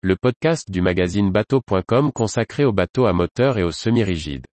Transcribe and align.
le 0.00 0.14
podcast 0.14 0.70
du 0.70 0.80
magazine 0.80 1.32
bateau.com 1.32 2.12
consacré 2.12 2.64
aux 2.64 2.72
bateaux 2.72 3.06
à 3.06 3.12
moteur 3.12 3.58
et 3.58 3.64
aux 3.64 3.72
semi-rigides. 3.72 4.46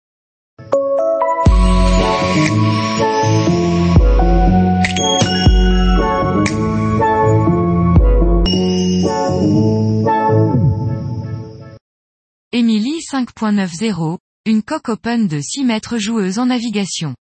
Emily 12.53 13.01
5.90, 13.01 14.19
une 14.47 14.63
coque 14.63 14.91
open 14.91 15.27
de 15.27 15.41
6 15.41 15.65
mètres 15.65 15.99
joueuse 15.99 16.39
en 16.39 16.47
navigation. 16.47 17.17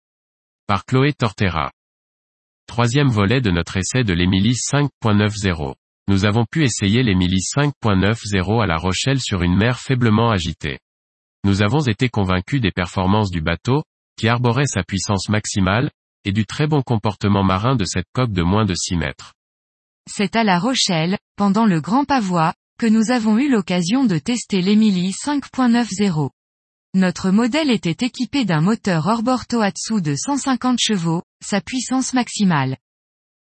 Par 0.65 0.85
Chloé 0.85 1.13
Tortera. 1.13 1.71
Troisième 2.65 3.09
volet 3.09 3.41
de 3.41 3.51
notre 3.51 3.77
essai 3.77 4.03
de 4.03 4.13
l'Emily 4.13 4.53
5.90. 4.53 5.75
Nous 6.09 6.25
avons 6.25 6.45
pu 6.45 6.63
essayer 6.63 7.03
l'Emily 7.03 7.39
5.90 7.39 8.61
à 8.61 8.65
La 8.65 8.77
Rochelle 8.77 9.19
sur 9.19 9.41
une 9.41 9.57
mer 9.57 9.79
faiblement 9.79 10.31
agitée. 10.31 10.79
Nous 11.43 11.61
avons 11.61 11.81
été 11.81 12.07
convaincus 12.07 12.61
des 12.61 12.71
performances 12.71 13.29
du 13.29 13.41
bateau, 13.41 13.83
qui 14.17 14.27
arborait 14.27 14.65
sa 14.65 14.83
puissance 14.83 15.29
maximale, 15.29 15.91
et 16.23 16.31
du 16.31 16.45
très 16.45 16.67
bon 16.67 16.81
comportement 16.81 17.43
marin 17.43 17.75
de 17.75 17.85
cette 17.85 18.07
coque 18.13 18.31
de 18.31 18.41
moins 18.41 18.65
de 18.65 18.73
6 18.73 18.95
mètres. 18.95 19.33
C'est 20.09 20.35
à 20.35 20.43
La 20.43 20.59
Rochelle, 20.59 21.17
pendant 21.35 21.65
le 21.65 21.81
Grand 21.81 22.05
Pavois, 22.05 22.53
que 22.79 22.85
nous 22.85 23.11
avons 23.11 23.37
eu 23.37 23.49
l'occasion 23.49 24.05
de 24.05 24.17
tester 24.17 24.61
l'Emily 24.61 25.11
5.90. 25.11 26.29
Notre 26.93 27.31
modèle 27.31 27.69
était 27.69 28.05
équipé 28.05 28.45
d'un 28.45 28.61
moteur 28.61 29.07
hors-bord 29.07 29.45
Tohatsu 29.45 30.01
de 30.01 30.15
150 30.15 30.79
chevaux, 30.79 31.23
sa 31.43 31.59
puissance 31.59 32.13
maximale. 32.13 32.77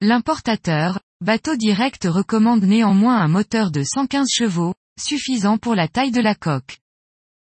L'importateur, 0.01 1.01
Bateau 1.27 1.57
Direct 1.57 2.05
recommande 2.05 2.63
néanmoins 2.63 3.17
un 3.17 3.27
moteur 3.27 3.73
de 3.73 3.83
115 3.83 4.29
chevaux, 4.31 4.75
suffisant 4.97 5.59
pour 5.59 5.75
la 5.75 5.89
taille 5.89 6.13
de 6.13 6.21
la 6.21 6.37
coque. 6.37 6.79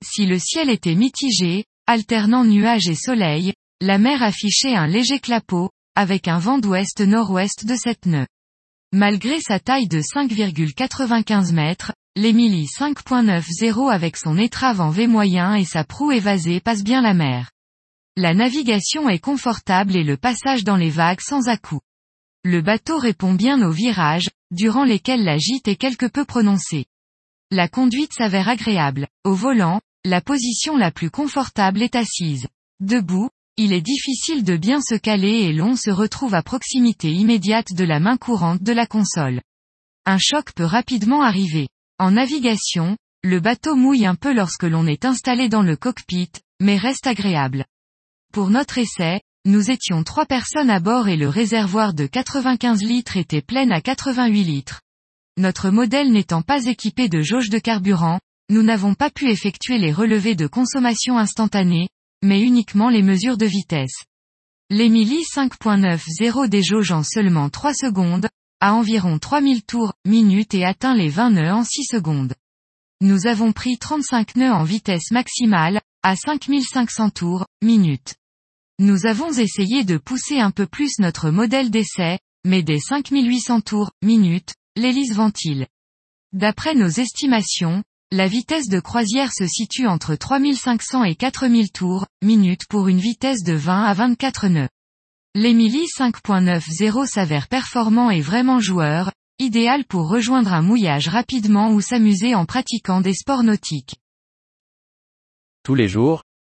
Si 0.04 0.26
le 0.26 0.40
ciel 0.40 0.72
était 0.72 0.96
mitigé, 0.96 1.66
alternant 1.86 2.44
nuages 2.44 2.90
et 2.90 2.96
soleil, 2.96 3.54
la 3.82 4.00
mer 4.00 4.24
affichait 4.24 4.76
un 4.76 4.88
léger 4.88 5.20
clapot, 5.20 5.70
avec 5.96 6.28
un 6.28 6.40
vent 6.40 6.58
d'ouest-nord-ouest 6.58 7.68
de 7.68 7.76
7 7.76 8.08
nœuds. 8.08 8.28
Malgré 8.92 9.40
sa 9.40 9.60
taille 9.60 9.88
de 9.88 10.02
5,95 10.02 11.54
mètres, 11.54 11.94
l'Emily 12.16 12.66
5.90 12.66 13.92
avec 13.92 14.18
son 14.18 14.40
étrave 14.40 14.82
en 14.82 14.90
V 14.90 15.06
moyen 15.06 15.54
et 15.54 15.66
sa 15.66 15.84
proue 15.84 16.12
évasée 16.12 16.60
passe 16.60 16.84
bien 16.84 17.04
la 17.04 17.14
mer. 17.14 17.52
La 18.18 18.34
navigation 18.34 19.10
est 19.10 19.20
confortable 19.20 19.96
et 19.96 20.04
le 20.04 20.18
passage 20.18 20.64
dans 20.64 20.78
les 20.78 20.90
vagues 20.90 21.22
sans 21.22 21.50
à-coups. 21.50 21.85
Le 22.48 22.62
bateau 22.62 23.00
répond 23.00 23.34
bien 23.34 23.64
aux 23.64 23.72
virages, 23.72 24.30
durant 24.52 24.84
lesquels 24.84 25.24
la 25.24 25.40
gîte 25.40 25.68
est 25.68 25.78
quelque 25.78 26.06
peu 26.06 26.26
prononcée. 26.26 26.86
La 27.50 27.68
conduite 27.68 28.14
s'avère 28.14 28.48
agréable. 28.48 29.08
Au 29.24 29.34
volant, 29.34 29.82
la 30.04 30.22
position 30.22 30.78
la 30.78 30.92
plus 30.92 31.10
confortable 31.10 31.82
est 31.82 31.96
assise. 31.96 32.48
Debout, 32.80 33.32
il 33.58 33.74
est 33.74 33.82
difficile 33.82 34.44
de 34.44 34.58
bien 34.58 34.80
se 34.80 34.94
caler 34.94 35.42
et 35.42 35.54
l'on 35.54 35.76
se 35.76 35.90
retrouve 35.90 36.36
à 36.36 36.44
proximité 36.44 37.12
immédiate 37.12 37.74
de 37.74 37.84
la 37.84 38.00
main 38.00 38.16
courante 38.16 38.62
de 38.62 38.74
la 38.74 38.86
console. 38.86 39.42
Un 40.06 40.20
choc 40.20 40.54
peut 40.54 40.66
rapidement 40.66 41.24
arriver. 41.24 41.68
En 41.98 42.12
navigation, 42.12 42.96
le 43.24 43.40
bateau 43.40 43.76
mouille 43.76 44.06
un 44.06 44.14
peu 44.14 44.36
lorsque 44.36 44.66
l'on 44.66 44.86
est 44.86 45.06
installé 45.06 45.50
dans 45.50 45.64
le 45.64 45.78
cockpit, 45.78 46.30
mais 46.60 46.78
reste 46.78 47.08
agréable. 47.08 47.66
Pour 48.32 48.52
notre 48.52 48.78
essai, 48.78 49.22
nous 49.46 49.70
étions 49.70 50.04
trois 50.04 50.26
personnes 50.26 50.72
à 50.72 50.80
bord 50.80 51.08
et 51.08 51.16
le 51.16 51.30
réservoir 51.30 51.94
de 51.94 52.08
95 52.08 52.82
litres 52.82 53.16
était 53.16 53.44
plein 53.44 53.70
à 53.70 53.80
88 53.80 54.44
litres. 54.44 54.82
Notre 55.38 55.70
modèle 55.70 56.12
n'étant 56.12 56.42
pas 56.42 56.66
équipé 56.66 57.10
de 57.10 57.22
jauge 57.22 57.50
de 57.50 57.60
carburant, 57.60 58.20
nous 58.50 58.64
n'avons 58.64 58.96
pas 58.96 59.12
pu 59.12 59.30
effectuer 59.30 59.78
les 59.78 59.92
relevés 59.92 60.36
de 60.36 60.48
consommation 60.48 61.20
instantanée, 61.20 61.90
mais 62.24 62.42
uniquement 62.42 62.90
les 62.90 63.04
mesures 63.04 63.38
de 63.38 63.46
vitesse. 63.46 64.06
L'Emily 64.72 65.22
5.90 65.36 66.50
déjauge 66.50 66.92
en 66.92 67.04
seulement 67.04 67.50
3 67.50 67.74
secondes, 67.76 68.28
à 68.62 68.74
environ 68.74 69.20
3000 69.20 69.64
tours, 69.64 69.94
minutes 70.06 70.56
et 70.56 70.66
atteint 70.66 70.96
les 70.96 71.10
20 71.10 71.30
nœuds 71.32 71.54
en 71.54 71.64
6 71.64 71.84
secondes. 71.84 72.34
Nous 73.00 73.28
avons 73.28 73.52
pris 73.52 73.78
35 73.78 74.38
nœuds 74.38 74.54
en 74.54 74.64
vitesse 74.64 75.12
maximale, 75.12 75.82
à 76.02 76.16
5500 76.16 77.12
tours, 77.12 77.46
minutes. 77.62 78.16
Nous 78.80 79.06
avons 79.06 79.32
essayé 79.32 79.86
de 79.86 79.98
pousser 79.98 80.40
un 80.40 80.52
peu 80.52 80.68
plus 80.68 81.00
notre 81.00 81.30
modèle 81.30 81.72
d'essai, 81.72 82.20
mais 82.46 82.62
dès 82.62 82.80
5800 82.80 83.62
tours, 83.62 83.92
minutes, 84.02 84.54
l'hélice 84.76 85.14
ventile. 85.14 85.68
D'après 86.34 86.76
nos 86.76 86.90
estimations, 86.90 87.84
la 88.12 88.28
vitesse 88.28 88.68
de 88.68 88.82
croisière 88.82 89.32
se 89.32 89.48
situe 89.48 89.88
entre 89.88 90.16
3500 90.16 91.06
et 91.06 91.16
4000 91.16 91.72
tours, 91.72 92.06
minutes 92.22 92.68
pour 92.68 92.90
une 92.90 93.00
vitesse 93.00 93.44
de 93.44 93.54
20 93.54 93.86
à 93.86 93.94
24 93.94 94.50
nœuds. 94.50 94.70
L'Emily 95.36 95.86
5.90 95.98 97.08
s'avère 97.08 97.48
performant 97.48 98.10
et 98.10 98.20
vraiment 98.20 98.60
joueur, 98.60 99.14
idéal 99.40 99.86
pour 99.86 100.10
rejoindre 100.10 100.52
un 100.54 100.62
mouillage 100.62 101.08
rapidement 101.08 101.72
ou 101.72 101.80
s'amuser 101.80 102.36
en 102.36 102.46
pratiquant 102.46 103.00
des 103.00 103.14
sports 103.14 103.44
nautiques. 103.44 103.96
Tous 105.64 105.76
les 105.76 105.88
jours, 105.88 106.24